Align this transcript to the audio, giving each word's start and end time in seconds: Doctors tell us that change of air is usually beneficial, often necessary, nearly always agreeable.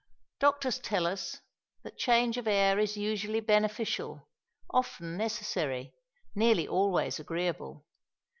Doctors 0.39 0.79
tell 0.79 1.05
us 1.05 1.41
that 1.83 1.95
change 1.95 2.35
of 2.37 2.47
air 2.47 2.79
is 2.79 2.97
usually 2.97 3.39
beneficial, 3.39 4.27
often 4.71 5.15
necessary, 5.15 5.93
nearly 6.33 6.67
always 6.67 7.19
agreeable. 7.19 7.85